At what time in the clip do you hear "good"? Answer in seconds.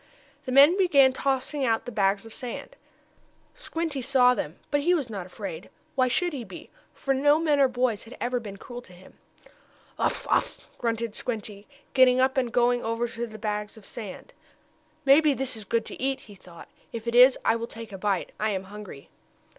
15.65-15.85